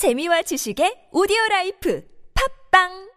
[0.00, 2.02] 재미와 지식의 오디오 라이프
[2.72, 3.10] 팝빵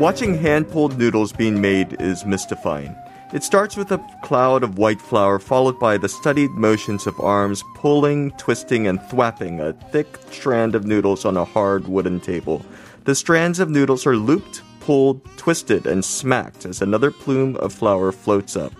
[0.00, 2.96] Watching hand pulled noodles being made is mystifying.
[3.34, 7.64] It starts with a cloud of white flour, followed by the studied motions of arms
[7.74, 12.64] pulling, twisting, and thwapping a thick strand of noodles on a hard wooden table.
[13.06, 18.12] The strands of noodles are looped, pulled, twisted, and smacked as another plume of flour
[18.12, 18.72] floats up.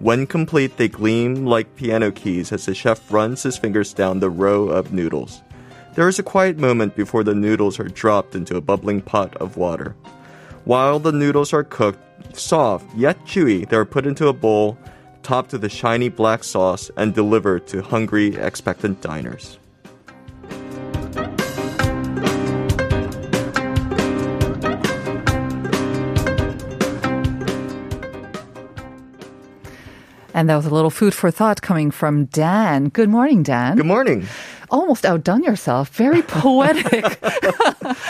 [0.00, 4.30] When complete, they gleam like piano keys as the chef runs his fingers down the
[4.30, 5.42] row of noodles.
[5.94, 9.56] There is a quiet moment before the noodles are dropped into a bubbling pot of
[9.56, 9.94] water.
[10.64, 11.98] While the noodles are cooked,
[12.36, 14.78] soft yet chewy, they are put into a bowl,
[15.22, 19.58] topped with a shiny black sauce, and delivered to hungry, expectant diners.
[30.34, 32.88] And that was a little food for thought coming from Dan.
[32.88, 33.76] Good morning, Dan.
[33.76, 34.26] Good morning.
[34.70, 35.90] Almost outdone yourself.
[35.90, 37.04] Very poetic.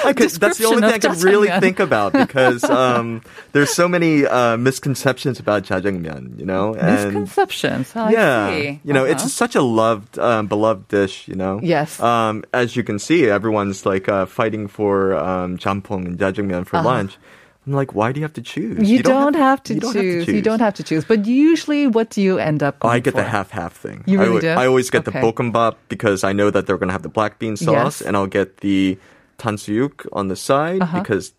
[0.05, 3.89] I could, that's the only thing I could really think about because um, there's so
[3.89, 6.75] many uh, misconceptions about jajangmyeon, you know.
[6.75, 7.93] And Misconceptions.
[7.97, 8.81] Oh, yeah, I see.
[8.84, 9.12] you know, Uh-huh.
[9.12, 11.59] it's such a loved, um, beloved dish, you know.
[11.61, 11.98] Yes.
[12.00, 16.81] Um, as you can see, everyone's like uh, fighting for um, jampong and jajangmyeon for
[16.83, 17.19] lunch.
[17.66, 18.77] I'm like, why do you have to choose?
[18.78, 18.86] Uh-huh.
[18.86, 20.16] You, don't, have, to you don't choose.
[20.27, 21.05] have to You don't have to choose.
[21.05, 24.02] But usually, what do you end up Oh, I get the half half thing.
[24.06, 24.60] You I really al- do?
[24.62, 25.20] I always get Okay.
[25.20, 28.02] the bokkeumbap because I know that they're going to have the black bean sauce, Yes.
[28.02, 28.98] and I'll get the
[29.38, 31.32] tangsuyuk on the side because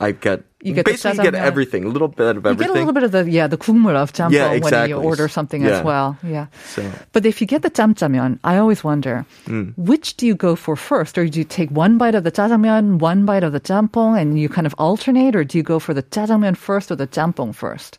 [0.00, 0.44] I get.
[0.62, 2.58] You get basically get everything, a little bit of everything.
[2.58, 4.96] You get a little bit of the yeah the 국물 of jjampong Yeah, when you
[4.98, 5.78] order something Yeah.
[5.78, 6.18] as well.
[6.22, 6.46] Yeah.
[6.74, 6.82] So-
[7.12, 9.74] But if you get the jjamjamyeon, I always wonder Mm.
[9.78, 12.98] which do you go for first, or do you take one bite of the jjajangmyeon,
[12.98, 15.94] one bite of the jjampong, and you kind of alternate, or do you go for
[15.94, 17.98] the jjajangmyeon first or the jjampong first?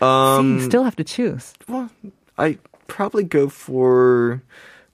[0.00, 1.52] Um, See, you still have to choose.
[1.68, 1.88] well,
[2.36, 4.42] I probably go for.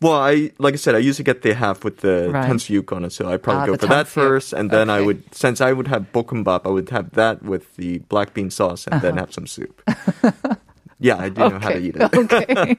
[0.02, 2.48] Well, I like I said, I usually get the half with the Right.
[2.50, 5.22] tangsuyuk on it, so I probably Ah, go for that first, and then I would,
[5.34, 9.02] since I would have bokkeumbap, I would have that with the black bean sauce, and
[9.02, 9.20] then Uh-huh.
[9.26, 9.82] have some soup.
[11.00, 12.14] yeah, I do know how to eat it.
[12.14, 12.76] okay.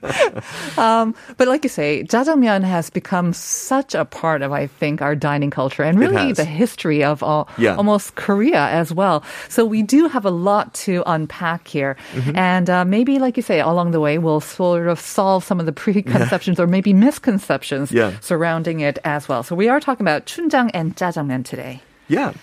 [0.78, 5.16] um, but like you say, jjajangmyeon has become such a part of, I think, our
[5.16, 7.76] dining culture and really the history of all, Yeah.
[7.76, 9.24] almost Korea as well.
[9.50, 11.98] So we do have a lot to unpack here.
[12.14, 12.36] Mm-hmm.
[12.38, 15.66] And uh, maybe, like you say, along the way, we'll sort of solve some of
[15.66, 18.14] the preconceptions or maybe misconceptions Yeah.
[18.22, 19.44] surrounding it as well.
[19.44, 21.82] So we are talking about chunjang and jjajangmyeon today.
[22.08, 22.34] Yeah.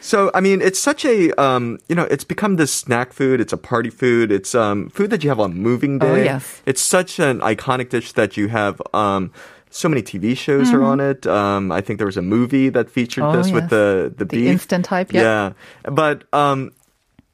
[0.00, 3.40] So I mean, it's such a um, you know, it's become this snack food.
[3.40, 4.30] It's a party food.
[4.32, 6.24] It's um, food that you have on moving Oh, day.
[6.24, 6.62] yes.
[6.66, 8.80] It's such an iconic dish that you have.
[8.94, 9.32] Um,
[9.70, 11.26] so many TV shows are on it.
[11.26, 13.36] Um, I think there was a movie that featured Mm-hmm.
[13.38, 14.48] Oh, this with the the, The beef.
[14.50, 15.52] instant type, yeah.
[15.84, 16.72] Yeah, but um,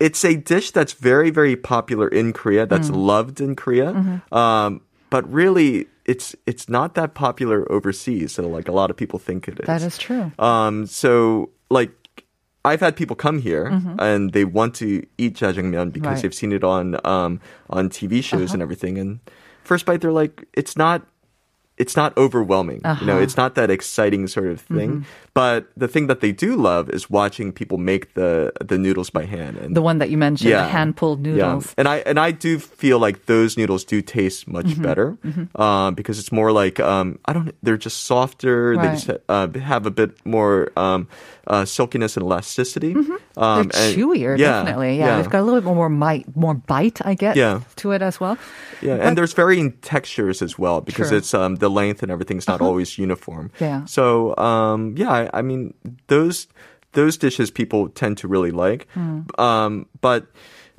[0.01, 2.67] it's a dish that's very very popular in Korea.
[2.67, 2.97] That's Mm.
[3.07, 3.93] loved in Korea.
[3.93, 4.35] Mm-hmm.
[4.35, 8.33] Um, but really, it's it's not that popular overseas.
[8.33, 9.67] So like a lot of people think it is.
[9.67, 10.33] That is true.
[10.39, 11.93] Um, so like
[12.65, 13.67] I've had people come here
[13.99, 16.05] and they want to eat jjajangmyeon because Mm-hmm.
[16.05, 16.13] Right.
[16.13, 16.23] Uh-huh.
[16.23, 18.99] they've seen it on um on TV shows and everything.
[18.99, 19.21] And
[19.65, 21.07] first bite, they're like, it's not.
[21.77, 23.15] It's not overwhelming, you know.
[23.15, 23.23] Uh-huh.
[23.25, 24.91] It's not that exciting sort of thing.
[24.91, 25.09] Mm-hmm.
[25.35, 29.25] But the thing that they do love is watching people make the the noodles by
[29.27, 29.57] hand.
[29.59, 31.33] And The one that you mentioned, the hand pulled yeah.
[31.33, 31.75] noodles.
[31.77, 34.83] And I and I do feel like those noodles do taste much Mm-hmm.
[34.83, 35.19] better
[35.57, 37.51] um, because it's more like um, I don't.
[37.63, 38.77] They're just softer.
[38.77, 38.99] They Right.
[38.99, 41.09] just uh, have a bit more um,
[41.49, 42.95] uh, silkiness and elasticity.
[42.95, 43.19] Um, Mm-hmm.
[43.35, 44.99] They're and- chewier, yeah, definitely.
[44.99, 47.61] Yeah, they've got a little bit more bite, more bite, I guess, Yeah.
[47.83, 48.39] to it as well.
[48.81, 52.61] Yeah, and there's varying textures as well because it's um, the length and everything's not
[52.61, 53.49] always uniform.
[53.61, 53.85] Yeah.
[53.89, 55.73] So um, yeah, I, I mean
[56.13, 56.47] those
[56.93, 59.21] those dishes people tend to really like, Hmm.
[59.41, 59.73] um,
[60.05, 60.21] but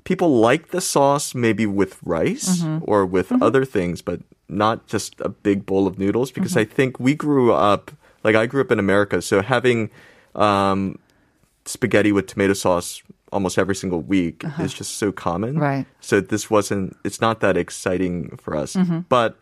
[0.05, 2.85] people like the sauce maybe with rice Mm-hmm.
[2.91, 6.71] or with other things, but not just a big bowl of noodles because Mm-hmm.
[6.71, 7.91] I think we grew up
[8.23, 9.89] like I grew up in America, so having
[10.35, 10.97] um,
[11.65, 15.57] spaghetti with tomato sauce almost every single week is just so common.
[15.57, 15.65] Uh-huh.
[15.65, 15.85] Right.
[15.99, 16.95] So this wasn't.
[17.03, 18.75] It's not that exciting for us.
[18.75, 18.99] Mm-hmm.
[19.09, 19.37] But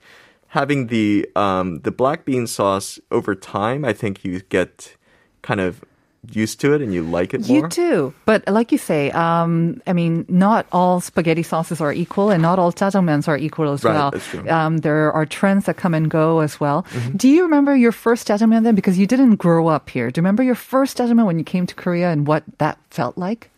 [0.54, 4.96] having the um, the black bean sauce over time, I think you get
[5.42, 5.84] kind of
[6.32, 7.68] used to it and you like it You more.
[7.68, 12.42] do, but like you say, um, I mean, not all spaghetti sauces are equal, and
[12.42, 14.12] not all jjajangmyeons are equal as Right, well.
[14.12, 14.40] that's true.
[14.40, 14.50] Mm-hmm.
[14.60, 16.86] Um, there are trends that come and go as well.
[17.18, 18.74] Do you remember your first jjajangmyeon then?
[18.76, 20.12] Because you didn't grow up here.
[20.12, 23.18] Do you remember your first jjajangmyeon when you came to Korea and what that felt
[23.18, 23.50] like?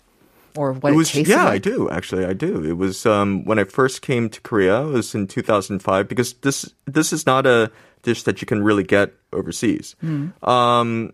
[0.56, 2.26] Or what it it, was tasted yeah, I do actually.
[2.26, 2.64] I do.
[2.64, 4.82] It was um, when I first came to Korea.
[4.88, 7.72] It was in 2005 because this this is not a
[8.04, 9.96] dish that you can really get overseas.
[10.00, 10.30] Hmm.
[10.48, 11.14] Um,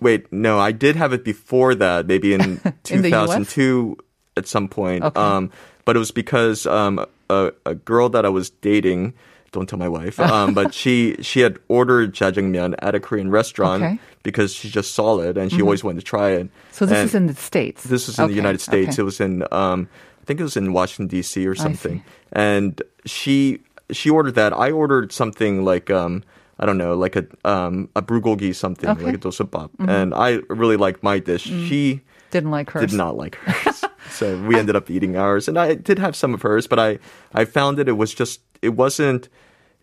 [0.00, 3.98] wait, no, I did have it before that, maybe in, In 2002
[4.36, 5.04] at some point.
[5.04, 5.20] Okay.
[5.20, 5.50] Um,
[5.84, 9.14] but it was because um, a, a girl that I was dating.
[9.56, 10.16] Don't tell my wife.
[10.36, 13.92] Um, but she she had ordered jjajangmyeon at a Korean restaurant Okay.
[13.94, 14.20] Mm-hmm.
[14.28, 16.46] because she just saw it and she always wanted to try it.
[16.72, 17.80] So this And- is in the states.
[17.84, 18.92] this was in the United States.
[18.94, 19.02] okay.
[19.02, 19.88] It was in, um,
[20.20, 21.46] I think it was in Washington D.C.
[21.46, 22.02] or something.
[22.32, 23.60] And she
[23.98, 24.52] she ordered that.
[24.52, 26.22] I ordered something like um,
[26.58, 28.96] I don't know, like a um, a bulgogi something, Okay.
[28.98, 29.06] Mm-hmm.
[29.06, 29.70] like a dosebap.
[29.88, 30.28] And I
[30.62, 31.44] really liked my dish.
[31.68, 32.02] She
[32.34, 32.90] Didn't like hers.
[32.90, 33.84] did not like hers.
[34.10, 36.98] so we ended up eating ours, and I did have some of hers, but I
[37.40, 39.28] I found that it was just it wasn't.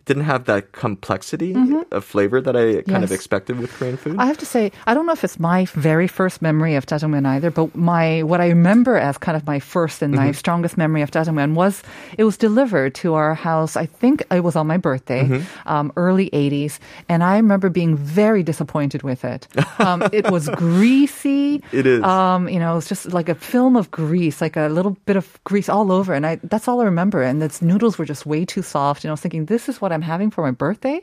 [0.06, 1.54] Didn't have that complexity
[1.90, 3.14] of flavor that I kind of Mm-hmm.
[3.14, 4.16] Expected with Korean food.
[4.18, 7.26] I have to say, I don't know if it's my very first memory of jjajangmyeon
[7.26, 10.24] either, but my what I remember as kind of my first and Mm-hmm.
[10.26, 11.82] my strongest memory of jjajangmyeon was
[12.18, 13.76] it was delivered to our house.
[13.76, 15.68] I think it was on my birthday, Mm-hmm.
[15.68, 16.78] um, early '80s,
[17.08, 19.46] and I remember being very disappointed with it.
[19.78, 20.48] Um, it was
[20.84, 21.62] greasy.
[21.72, 22.02] It is.
[22.02, 25.16] Um, you know, it was just like a film of grease, like a little bit
[25.16, 27.22] of grease all over, and I that's all I remember.
[27.22, 29.04] And its noodles were just way too soft.
[29.04, 31.00] And I was thinking, this is what I'm having for my birthday.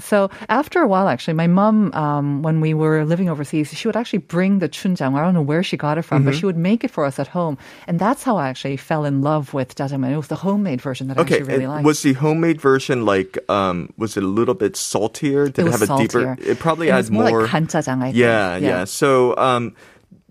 [0.00, 3.96] So after a while, actually, my mom, um, when we were living overseas, she would
[3.96, 5.12] actually bring the chunjang.
[5.14, 7.18] I don't know where she got it from, but she would make it for us
[7.18, 10.12] at home, and that's how I actually fell in love with jjajangmyeon.
[10.12, 11.84] It was the homemade version that I actually really liked.
[11.84, 15.52] was the homemade version like um was it a little bit saltier?
[15.52, 16.38] Did it was have a deeper?
[16.40, 17.42] It probably it had was more, more.
[17.42, 17.50] like.
[17.52, 18.16] I think.
[18.16, 19.74] yeah, yeah, So um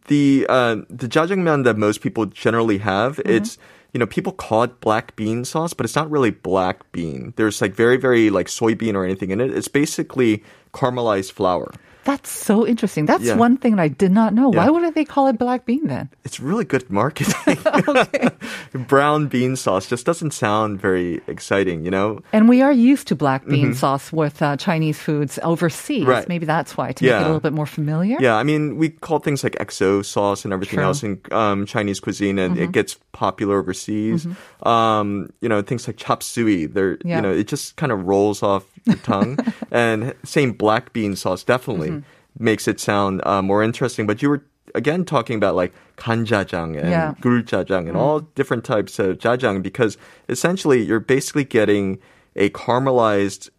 [0.07, 3.29] the uh the jjajangmyeon that most people generally have, Mm-hmm.
[3.37, 3.57] it's
[3.93, 7.33] you know people call it black bean sauce, but it's not really black bean.
[7.35, 9.51] There's like very very like soybean or anything in it.
[9.51, 10.43] It's basically
[10.73, 11.71] caramelized flour.
[12.03, 13.05] That's so interesting.
[13.05, 13.35] That's Yeah.
[13.35, 14.49] one thing that I did not know.
[14.49, 14.69] Why Yeah.
[14.71, 16.09] would they call it black bean then?
[16.25, 17.57] It's really good marketing.
[18.87, 22.19] Brown bean sauce just doesn't sound very exciting, you know?
[22.33, 26.01] And we are used to black bean sauce with uh, Chinese foods overseas.
[26.01, 26.09] Mm-hmm.
[26.09, 26.29] Right.
[26.29, 27.21] Maybe that's why to make it Yeah.
[27.21, 28.17] a little bit more familiar.
[28.19, 30.85] Yeah, I mean, we call things like XO sauce and everything True.
[30.85, 32.63] else in um, Chinese cuisine, and Mm-hmm.
[32.63, 34.27] it gets popular overseas.
[34.63, 37.17] Um, you know, things like chop suey, they're Yeah.
[37.17, 39.37] you know, it just kind of rolls off your tongue.
[39.71, 41.90] and same black bean sauce definitely Mm-hmm.
[42.39, 44.07] Makes it sound uh, more interesting.
[44.07, 44.43] But you were
[44.75, 47.11] again talking about like kanjajang and Yeah.
[47.11, 47.27] Mm-hmm.
[47.27, 49.97] guljajang and all different types of jajang because
[50.29, 51.99] essentially you're basically getting
[52.35, 53.49] a caramelized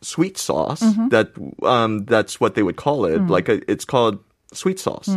[0.00, 1.08] sweet sauce Mm-hmm.
[1.08, 1.30] that
[1.62, 3.14] um that's what they would call Mm.
[3.26, 4.18] it like a, it's called
[4.52, 5.08] sweet sauce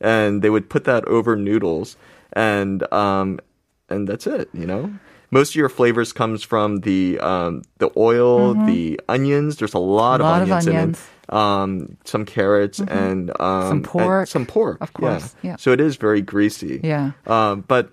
[0.00, 1.96] and they would put that over noodles
[2.32, 3.40] and um
[3.88, 4.92] and that's it you know
[5.30, 10.20] most of your flavors comes from the um the oil the onions there's a lot,
[10.20, 10.30] Mm-hmm.
[10.30, 10.84] lot of of onions, onions.
[10.84, 15.56] in it um some carrots and um Some pork, some pork of course, yeah.
[15.56, 17.12] so it is very greasy Yeah.
[17.26, 17.90] um but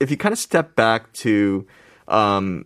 [0.00, 1.66] if you kind of step back to
[2.06, 2.64] um,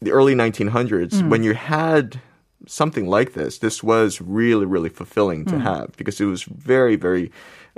[0.00, 1.28] the early 1900s, Mm.
[1.28, 2.20] when you had
[2.66, 5.50] something like this, this was really, really fulfilling Mm.
[5.50, 7.30] to have because it was very, very,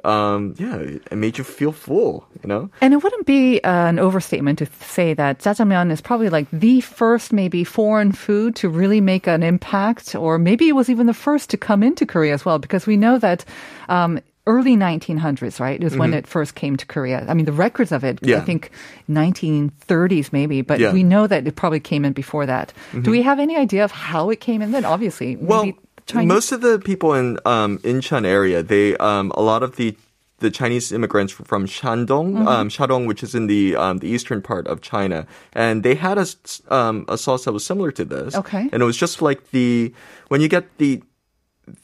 [0.04, 0.76] um, yeah,
[1.10, 2.68] it made you feel full, you know?
[2.80, 6.80] And it wouldn't be uh, an overstatement to say that jjajangmyeon is probably like the
[6.80, 11.14] first maybe foreign food to really make an impact, or maybe it was even the
[11.14, 13.44] first to come into Korea as well, because we know that.
[13.88, 17.24] Um, Early 1900s, right, is when it first came to Korea.
[17.26, 18.44] I mean, the records of it, I Mm-hmm.
[18.44, 18.70] Think
[19.08, 20.88] 1930s maybe, but Yeah.
[20.88, 20.94] Mm-hmm.
[20.94, 22.72] we know that it probably came in before that.
[23.02, 24.84] Do we have any idea of how it came in then?
[24.84, 25.72] Obviously, Well,
[26.14, 29.96] most of the people in um, Incheon area, they um, a lot of the
[30.40, 32.48] the Chinese immigrants from Shandong, Mm-hmm.
[32.48, 36.18] um, Shandong, which is in the um, the eastern part of China, and they had
[36.18, 36.26] a
[36.68, 38.34] um, a sauce that was similar to this.
[38.34, 38.68] Okay.
[38.72, 39.94] and it was just like the
[40.28, 41.00] when you get the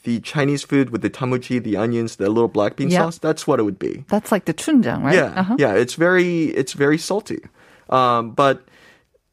[0.03, 2.99] the Chinese food with the danmuji, the onions, the little black bean Yeah.
[3.03, 3.17] sauce.
[3.17, 4.05] That's what it would be.
[4.09, 5.15] That's like the chunjang, right?
[5.15, 5.55] Yeah, Uh-huh.
[5.57, 5.73] yeah.
[5.73, 7.39] It's very it's very salty,
[7.89, 8.63] um, but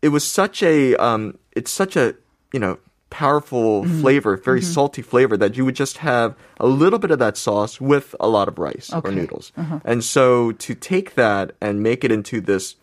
[0.02, 2.14] it was such a um, it's such a
[2.52, 2.78] you know
[3.11, 4.00] powerful Mm-hmm.
[4.02, 7.81] flavor, very salty flavor that you would just have a little bit of that sauce
[7.81, 9.81] with a lot of rice or noodles, Uh-huh.
[9.85, 12.76] and so to take that and make it into this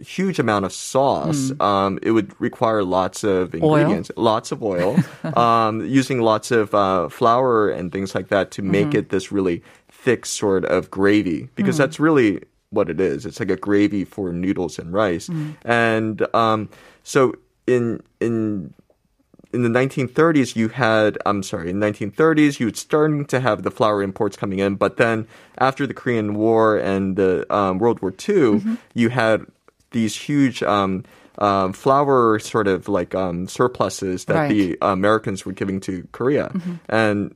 [0.00, 3.62] huge amount of sauce, um, it would require lots of Mm.
[3.62, 3.76] Oil?
[3.76, 4.98] ingredients, lots of oil,
[5.36, 8.98] um, using lots of uh, flour and things like that to make Mm-hmm.
[8.98, 11.78] it this really thick sort of gravy, because Mm.
[11.78, 13.26] that's really what it is.
[13.26, 15.54] It's like a gravy for noodles and rice, Mm.
[15.64, 16.68] and um,
[17.02, 17.34] so
[17.66, 18.72] in in
[19.52, 23.70] in the 1930s, you had, I'm sorry, in 1930s, you were starting to have the
[23.70, 25.26] flour imports coming in, but then
[25.58, 28.74] after the Korean War and the um, World War II, Mm-hmm.
[28.94, 29.44] you had
[29.92, 31.04] these huge um,
[31.38, 34.48] um, flour sort of like um, surpluses that Right.
[34.50, 36.48] the Americans were giving to Korea.
[36.54, 36.74] Mm-hmm.
[36.88, 37.34] And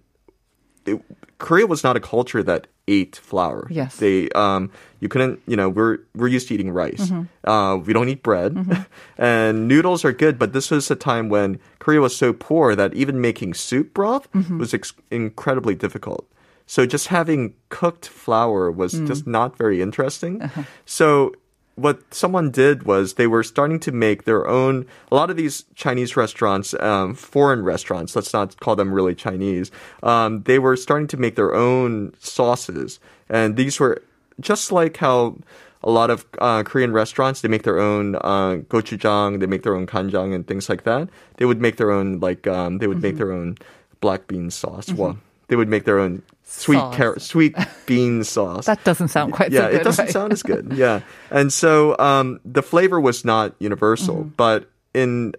[0.84, 1.00] it,
[1.38, 3.66] Korea was not a culture that ate flour.
[3.68, 3.96] Yes.
[3.96, 4.70] They um
[5.00, 7.10] you couldn't you know we're we're used to eating rice.
[7.44, 8.54] Uh, we don't eat bread,
[9.18, 10.38] and noodles are good.
[10.38, 14.28] But this was a time when Korea was so poor that even making soup broth
[14.50, 16.26] was ex- incredibly difficult.
[16.66, 20.48] So just having cooked flour was just not very interesting.
[20.84, 21.32] So
[21.76, 25.64] what someone did was they were starting to make their own a lot of these
[25.75, 29.71] chinese restaurants um, foreign restaurants let's not call them really chinese
[30.02, 33.00] um, they were starting to make their own sauces.
[33.28, 34.02] And these were
[34.40, 35.38] just like how
[35.83, 39.75] a lot of uh, korean restaurants they make their own uh, gochujang they make their
[39.75, 41.09] own kanjang and things like that.
[41.37, 43.56] They would make their own like um, they would make their own
[44.00, 44.92] black bean sauce.
[44.92, 47.54] Well they would make their own sweet carrot sweet
[47.86, 49.80] bean sauce That doesn't sound quite yeah, so good.
[49.80, 50.12] it doesn't right?
[50.12, 50.72] sound as good.
[50.76, 51.00] Yeah,
[51.30, 54.36] and so um, the flavor was not universal, Mm-hmm.
[54.36, 55.34] but in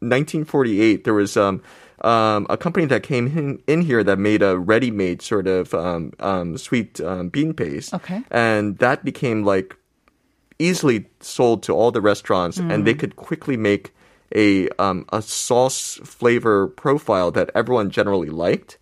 [0.00, 1.62] 1948 there was um,
[2.02, 6.12] um, a company that came in, in here that made a ready-made sort of um,
[6.20, 7.92] um, sweet um, bean paste.
[7.94, 8.22] Okay.
[8.30, 9.76] and that became like
[10.58, 12.84] easily sold to all the restaurants, and Mm.
[12.84, 13.92] they could quickly make
[14.34, 18.78] a um, a sauce flavor profile that everyone generally liked.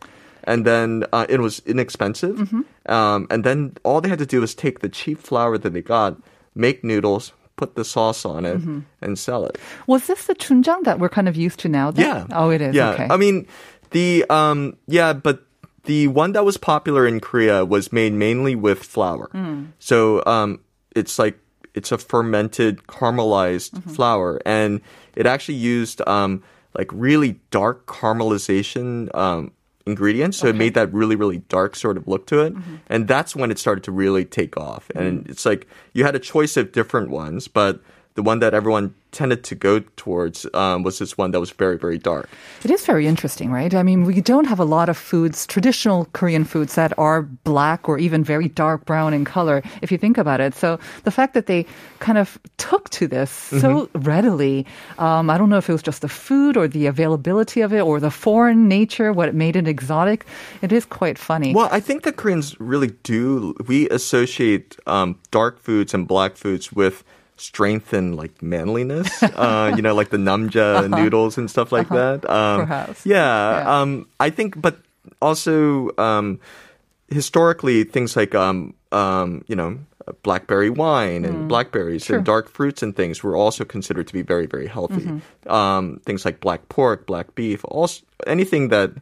[0.49, 2.37] And then uh, it was inexpensive.
[2.37, 2.62] Mm-hmm.
[2.90, 5.83] Um, and then all they had to do was take the cheap flour that they
[5.83, 6.17] got,
[6.55, 8.81] make noodles, put the sauce on it, Mm-hmm.
[9.05, 9.59] and sell it.
[9.87, 11.90] Was this the chunjang that we're kind of used to now?
[11.93, 12.07] then?
[12.07, 12.26] Yeah.
[12.33, 12.75] Oh, it is.
[12.75, 12.90] Yeah.
[12.95, 13.09] Okay.
[13.11, 13.47] I mean,
[13.90, 15.45] the um, yeah, but
[15.85, 19.28] the one that was popular in Korea was made mainly with flour.
[19.33, 19.64] Hmm.
[19.78, 20.61] So um,
[20.97, 21.37] it's like
[21.75, 23.90] it's a fermented caramelized Mm-hmm.
[23.95, 24.81] flour, and
[25.17, 26.43] it actually used um,
[26.78, 29.09] like really dark caramelization.
[29.14, 29.52] Um,
[29.88, 32.54] ingredients so it made that really really dark sort of look to it.
[32.54, 32.76] Mm-hmm.
[32.88, 34.90] and that's when it started to really take off.
[34.95, 37.80] And it's like you had a choice of different ones but
[38.15, 41.79] the one that everyone tended to go towards um, was this one that was very
[41.79, 42.29] very dark
[42.65, 43.73] It is very interesting, right?
[43.73, 47.88] I mean, we don't have a lot of foods, traditional Korean foods that are black
[47.88, 50.55] or even very dark brown in color, if you think about it.
[50.55, 51.67] So the fact that they
[52.00, 54.67] kind of took to this so readily,
[54.99, 57.81] um, I don't know if it was just the food or the availability of it
[57.81, 60.27] or the foreign nature, what made it exotic.
[60.62, 61.55] It is quite funny.
[61.55, 63.55] Well, I think that Koreans really do.
[63.67, 67.05] We associate um, dark foods and black foods with
[67.40, 69.23] strength and like manliness.
[69.23, 72.28] uh, you know, like the namja noodles and stuff like that.
[72.28, 73.07] Um, Perhaps.
[73.07, 73.80] Yeah, Yeah.
[73.80, 74.78] Um, I think, but
[75.23, 76.40] also um,
[77.09, 79.78] historically, things like um, um, you know.
[80.23, 84.47] Blackberry wine and blackberries and dark fruits and things were also considered to be very,
[84.47, 85.21] very healthy.
[85.47, 88.92] Um, things like black pork, black beef, also anything that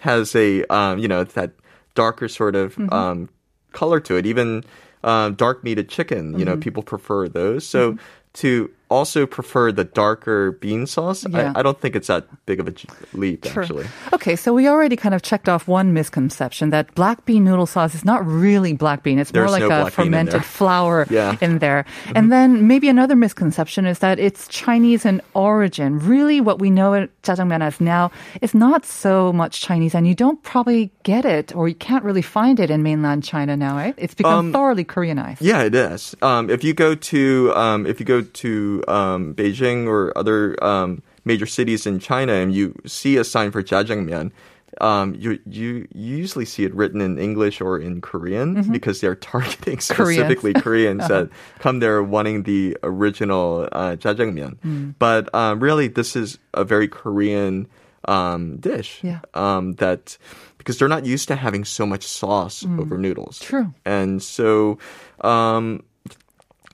[0.00, 1.52] has a um, you know that
[1.94, 3.30] darker sort of um,
[3.72, 4.26] color to it.
[4.26, 4.64] Even
[5.02, 7.66] um, dark meated chicken, you know, people prefer those.
[7.66, 7.96] So
[8.34, 11.52] to also prefer the darker bean sauce, Yeah.
[11.54, 12.74] I, I don't think it's that big of a
[13.14, 13.62] leap Sure.
[13.62, 13.86] actually.
[14.12, 17.94] Okay, so we already kind of checked off one misconception that black bean noodle sauce
[17.94, 19.18] is not really black bean.
[19.18, 20.42] It's There's more like no a in fermented there.
[20.42, 21.32] flour Yeah.
[21.34, 21.44] Mm-hmm.
[21.44, 21.84] in there.
[22.16, 25.98] And then maybe another misconception is that it's Chinese in origin.
[26.00, 28.10] Really, what we know it jjajangmyeon as now
[28.42, 32.22] is not so much Chinese, and you don't probably get it or you can't really
[32.22, 33.94] find it in mainland China now, right?
[33.96, 35.38] It's become thoroughly Koreanized.
[35.40, 36.14] Yeah, it is.
[36.22, 41.02] Um, if you go to um, if you go to um, Beijing or other um,
[41.24, 44.32] major cities in China and you see a sign for jjajangmyeon,
[44.80, 49.16] um, you, you you usually see it written in English or in Korean because they're
[49.16, 54.94] targeting specifically Koreans that come there wanting the original uh, jjajangmyeon.
[54.98, 57.66] But um, really, this is a very Korean
[58.06, 59.00] um, dish.
[59.02, 59.20] Yeah.
[59.34, 60.16] Um, that
[60.58, 63.38] because they're not used to having so much sauce over noodles.
[63.40, 63.74] True.
[63.84, 64.78] And so
[65.22, 65.82] um,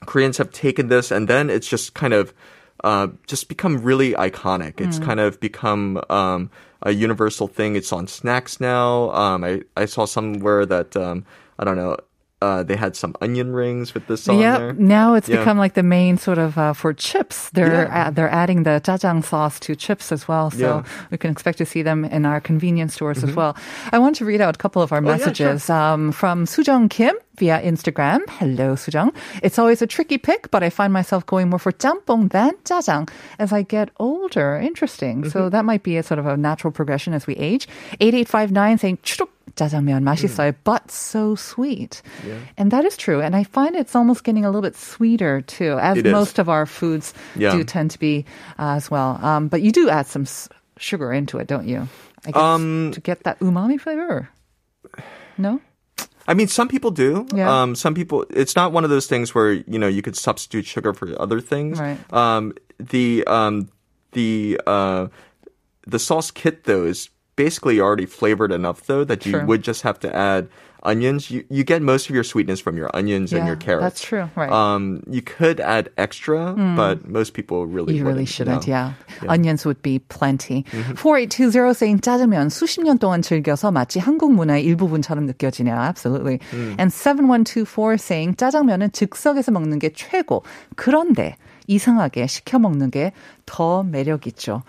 [0.07, 2.33] Koreans have taken this, and then it's just kind of
[2.85, 4.81] uh, just become really iconic.
[4.81, 6.51] It's kind of become um,
[6.83, 7.77] a universal thing.
[7.77, 9.11] It's on snacks now.
[9.11, 11.25] Um, I I saw somewhere that um,
[11.59, 11.97] I don't know.
[12.43, 15.39] Uh, they had some onion rings with this on yeah, now it's Yeah.
[15.41, 17.49] become like the main sort of uh, for chips.
[17.57, 18.09] They're Yeah.
[18.09, 21.09] uh, they're adding the jajang sauce to chips as well, so Yeah.
[21.11, 23.57] we can expect to see them in our convenience stores as well.
[23.91, 25.09] I want to read out a couple of our Mm-hmm.
[25.09, 25.49] Oh, yeah, sure.
[25.49, 28.21] messages um, from Sujong Kim via Instagram.
[28.37, 29.17] Hello, Sujong.
[29.43, 33.09] It's always a tricky pick, but I find myself going more for jjampong than jajang
[33.39, 34.57] as I get older.
[34.61, 35.21] Interesting.
[35.25, 35.31] Mm-hmm.
[35.33, 37.65] So that might be a sort of a natural progression as we age.
[38.01, 40.56] Eight eight five nine saying 추룩 짜장면 맛있어요, Mm.
[40.64, 42.02] but so sweet.
[42.58, 43.20] And that is true.
[43.20, 46.12] And I find it's almost getting a little bit sweeter too, as It is.
[46.14, 47.52] most of our foods Yeah.
[47.52, 48.24] do tend to be
[48.60, 49.20] uh, as well.
[49.22, 51.88] Um, but you do add some s- sugar into it, don't you?
[52.26, 54.30] I guess Um, to get that umami flavor.
[55.38, 55.60] No?
[56.28, 57.26] I mean, some people do.
[57.34, 57.50] Yeah.
[57.50, 58.26] Um, some people.
[58.30, 61.42] It's not one of those things where you know you could substitute sugar for other
[61.42, 61.80] things.
[61.80, 61.98] Right.
[62.14, 63.70] Um, the um,
[64.14, 65.08] the uh,
[65.88, 69.46] the sauce kit though is basically already flavored enough though that you Sure.
[69.46, 70.48] would just have to add
[70.84, 73.84] onions, you, you get most of your sweetness from your onions and Yeah, your carrots.
[73.84, 74.50] that's true, right.
[74.52, 78.74] Um, you could add extra, but most people really You really wouldn't, shouldn't, no.
[78.74, 78.94] yeah.
[79.30, 80.66] Onions would be plenty.
[80.74, 80.98] Mm-hmm.
[80.98, 85.78] 4820 saying 짜장면 수십 년 동안 즐겨서 마치 한국 문화의 일부분처럼 느껴지네요.
[85.78, 86.40] Absolutely.
[86.54, 86.76] 음.
[86.80, 90.44] And 7124 saying 짜장면은 즉석에서 먹는 게 최고.
[90.76, 93.14] 그런데 이상하게 시켜 먹는 게
[93.52, 94.64] 더 매력 있죠.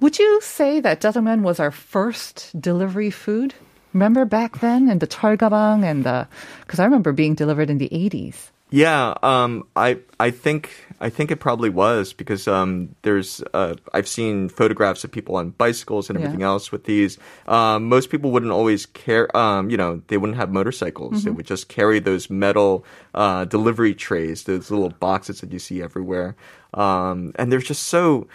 [0.00, 3.54] Would you say that 짜장면 was our first delivery food?
[3.94, 6.28] Remember back then in the 철가방 and the,
[6.60, 8.51] because I remember being delivered in the 80s.
[8.73, 14.07] Yeah, um, I I think I think it probably was because um, there's uh, I've
[14.07, 16.25] seen photographs of people on bicycles and Yeah.
[16.25, 17.19] everything else with these.
[17.47, 19.29] Um, most people wouldn't always care.
[19.37, 21.23] Um, you know, they wouldn't have motorcycles.
[21.23, 25.83] They would just carry those metal uh, delivery trays, those little boxes that you see
[25.83, 26.35] everywhere.
[26.73, 28.27] Um, and they're just so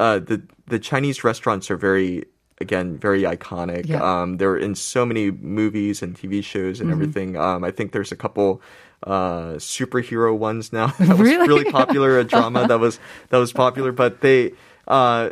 [0.00, 2.24] uh, the the Chinese restaurants are very
[2.60, 3.86] again very iconic.
[3.86, 4.02] Yeah.
[4.02, 7.36] Um, they're in so many movies and TV shows and everything.
[7.36, 8.60] Um, I think there's a couple
[9.06, 11.46] uh, superhero ones now that was Really?
[11.48, 12.18] really popular.
[12.18, 12.98] A drama that was
[13.30, 14.52] that was popular, but they.
[14.86, 15.30] Uh,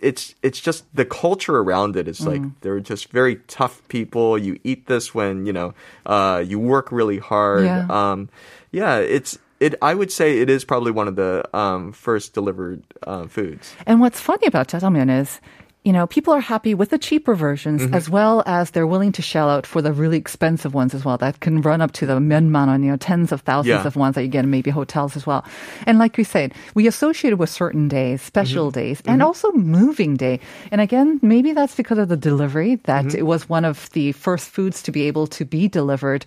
[0.00, 4.36] it's it's just the culture around it is like they're just very tough people.
[4.36, 5.74] You eat this when you know
[6.06, 7.64] uh, you work really hard.
[7.64, 7.86] Yeah.
[7.88, 8.28] Um,
[8.72, 9.76] yeah, it's it.
[9.80, 13.74] I would say it is probably one of the um, first delivered uh, foods.
[13.86, 15.40] And what's funny about jjajangmyeon is,
[15.84, 17.94] you know, people are happy with the cheaper versions Mm-hmm.
[17.94, 21.18] as well as they're willing to shell out for the really expensive ones as well.
[21.18, 23.86] That can run up to the menman, on, you know, tens of thousands Yeah.
[23.86, 25.44] of ones that you get in maybe hotels as well.
[25.84, 28.78] And like we said, we associate it with certain days, special Mm-hmm.
[28.80, 30.38] days, and also moving day.
[30.70, 33.18] And again, maybe that's because of the delivery that Mm-hmm.
[33.18, 36.24] it was one of the first foods to be able to be delivered.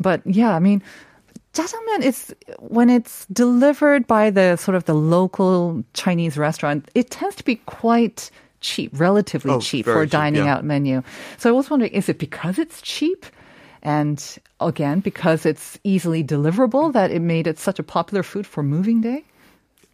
[0.00, 0.82] But yeah, I mean,
[1.54, 7.36] Jjajangmyeon is when it's delivered by the sort of the local Chinese restaurant, it tends
[7.36, 10.56] to be quite cheap, relatively Oh, cheap for a cheap, dining yeah.
[10.56, 11.02] out menu.
[11.38, 13.26] So I was wondering, is it because it's cheap?
[13.82, 18.62] And again, because it's easily deliverable that it made it such a popular food for
[18.62, 19.24] moving day?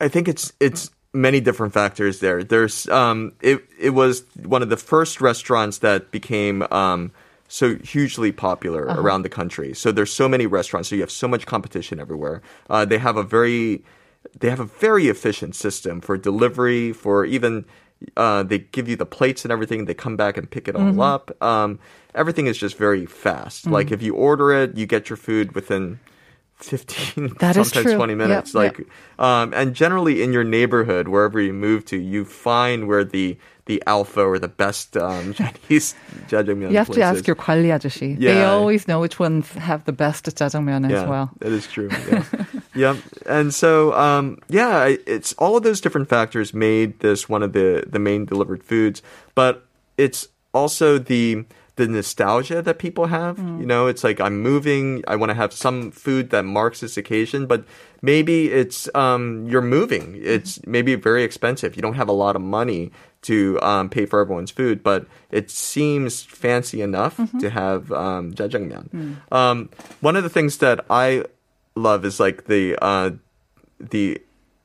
[0.00, 2.42] I think it's it's many different factors there.
[2.42, 7.13] There's um it it was one of the first restaurants that became um
[7.49, 9.75] so hugely popular around the country.
[9.75, 12.41] So there's so many restaurants, so you have so much competition everywhere.
[12.71, 13.84] Uh, they have a very
[14.39, 17.67] they have a very efficient system for delivery, for even
[18.17, 19.84] uh, they give you the plates and everything.
[19.84, 21.43] They come back and pick it all up.
[21.43, 21.78] Um,
[22.15, 23.67] everything is just very fast.
[23.67, 26.00] Like if you order it, you get your food within
[26.61, 27.96] 15, That is sometimes true.
[27.96, 28.53] 20 minutes.
[28.53, 28.87] Yep, like,
[29.20, 33.37] um, and generally in your neighborhood, wherever you move to, you find where the
[33.68, 35.94] the alpha or the best um, Chinese
[36.29, 37.27] jjajangmyeon You have to place ask is.
[37.27, 38.18] your 관리 아저씨.
[38.18, 38.50] They Yeah.
[38.50, 41.29] always know which ones have the best jjajangmyeon yeah, as well.
[41.42, 41.90] That is true.
[42.07, 42.24] Yeah.
[42.74, 42.96] yeah.
[43.27, 47.51] And so, um, yeah, I- it's all of those different factors made this one of
[47.51, 49.01] the, the main delivered foods,
[49.35, 49.66] but
[49.98, 51.44] it's also the,
[51.76, 53.39] the nostalgia that people have.
[53.39, 55.02] You know, it's like I'm moving.
[55.08, 57.65] I want to have some food that marks this occasion, but
[58.02, 60.21] maybe it's, um, you're moving.
[60.23, 61.75] It's maybe very expensive.
[61.76, 65.50] You don't have a lot of money to um, pay for everyone's food, but it
[65.50, 69.17] seems fancy enough to have um, jjajangmyeon.
[69.32, 71.25] Um, one of the things that I
[71.75, 73.11] love is like the uh,
[73.80, 74.21] the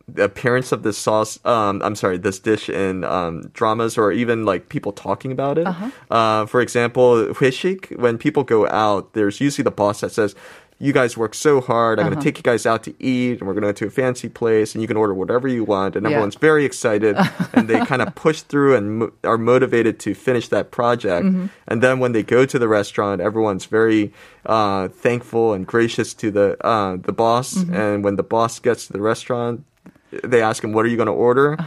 [0.08, 1.38] the appearance of this sauce.
[1.46, 5.68] Um, I'm sorry, this dish in um, dramas or even like people talking about it.
[6.10, 10.34] uh for example, 회식, when people go out, there's usually the boss that says.
[10.80, 12.00] You guys work so hard.
[12.00, 13.88] I'm going to take you guys out to eat, and we're going to go to
[13.88, 15.96] a fancy place, and you can order whatever you want.
[15.96, 16.12] And Yeah.
[16.12, 17.18] everyone's very excited,
[17.56, 21.26] and they kind of push through and mo- are motivated to finish that project.
[21.68, 24.14] And then when they go to the restaurant, everyone's very
[24.46, 27.56] uh, thankful and gracious to the uh, the boss.
[27.74, 29.64] And when the boss gets to the restaurant,
[30.12, 31.58] they ask him, "What are you going to order?"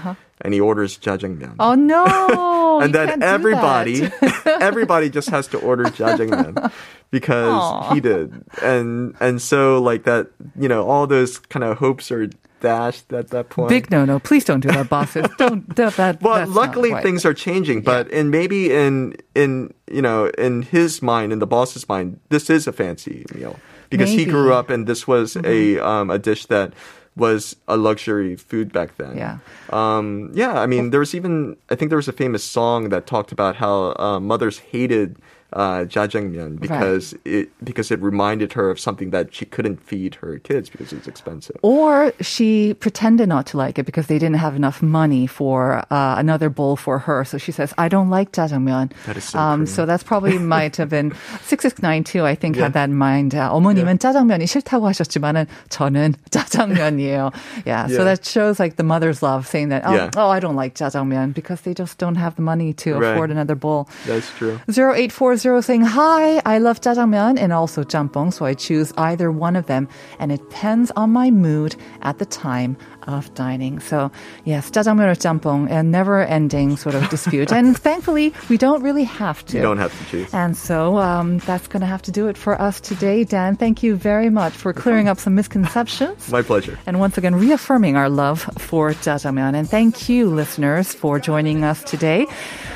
[0.43, 1.57] And he orders jjajangmyeon.
[1.59, 2.81] Oh no!
[2.83, 4.11] and then everybody,
[4.47, 6.73] everybody just has to order jjajangmyeon
[7.11, 7.95] because Aw.
[7.95, 8.45] he did.
[8.63, 12.29] And and so like that, you know, all those kind of hopes are
[12.61, 13.69] dashed at that point.
[13.69, 14.19] Big no no.
[14.19, 15.27] Please don't do that, bosses.
[15.39, 15.95] don't that.
[15.97, 21.03] that Well, luckily things are changing, but in maybe in in you know in his
[21.03, 23.59] mind, in the boss's mind, this is a fancy meal
[23.91, 26.73] because he grew up and this was a um, a dish that
[27.17, 29.17] was a luxury food back then.
[29.17, 29.39] Yeah.
[29.71, 30.61] Um, yeah.
[30.61, 33.57] I mean, there was even I think there was a famous song that talked about
[33.57, 35.17] how uh, mothers hated
[35.54, 40.38] uh, jjajangmyeon because it because it reminded her of something that she couldn't feed her
[40.40, 41.56] kids because it's expensive.
[41.62, 46.16] Or she pretended not to like it because they didn't have enough money for uh,
[46.18, 47.24] another bowl for her.
[47.24, 49.68] So she says, "I don't like jjajangmyeon." That is so um, Korean.
[49.68, 51.14] so that's probably might have been
[51.48, 52.26] 6692.
[52.26, 53.34] I think had that in mind.
[53.36, 57.32] Uh, 어머님은 짜장면이 싫다고 하셨지만은 저는 짜장면이에요.
[57.66, 58.04] Yeah, so Yeah.
[58.16, 60.10] that shows like the mother's love, saying that, "Oh, Yeah.
[60.18, 63.14] oh I don't like jjajangmyeon because they just don't have the money to Right.
[63.14, 64.60] afford another bowl." That's true.
[64.68, 69.57] 0840 5440 saying, Hi, I love jjajangmyeon and also jampong, so I choose either one
[69.57, 69.89] of them.
[70.19, 73.81] And it depends on my mood at the time of dining.
[73.81, 74.11] So
[74.45, 77.53] yes, jjajangmyeon or jampong, a never ending sort of dispute.
[77.53, 79.57] and thankfully, we don't really have to.
[79.57, 80.35] You don't have to choose.
[80.35, 83.25] And so um, that's going to have to do it for us today.
[83.25, 86.31] Dan, thank you very much for clearing up some misconceptions.
[86.31, 86.79] My pleasure.
[86.87, 89.55] And once again, reaffirming our love for jjajangmyeon.
[89.55, 92.27] And thank you, listeners, for joining us today.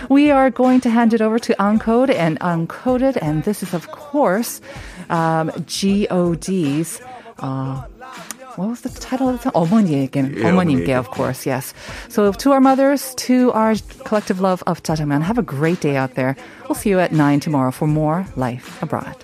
[0.09, 3.19] We are going to hand it over to Uncode and Uncoded.
[3.21, 4.61] And this is, of course,
[5.11, 7.01] um, GOD's.
[7.39, 7.85] Uh,
[8.56, 9.54] what was the title of the song?
[9.54, 10.98] 어머니에게, Yeah, 어머님께, 어머니에게.
[10.98, 11.74] of course, yes.
[12.10, 16.16] So to our mothers, to our collective love of jjajangmyeon, have a great day out
[16.16, 16.36] there.
[16.68, 19.16] We'll see you at 9 tomorrow for more Life Abroad.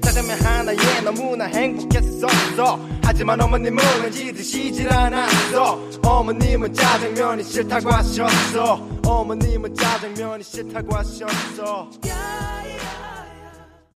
[0.00, 10.42] 짜장면 하나에 너무나 행복했었어 하지만 어머님은 왠지 드시질 않았어 어머님은 짜장면이 싫다고 하셨어 어머님은 짜장면이
[10.44, 11.88] 싫다고 하셨어